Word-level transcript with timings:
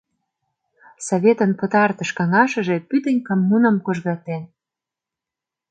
Советын 1.07 1.51
пытартыш 1.59 2.09
каҥашыже 2.17 2.77
пӱтынь 2.89 3.21
коммуным 3.27 3.75
кожгатен. 3.85 4.43